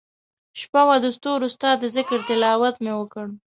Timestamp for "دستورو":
1.05-1.47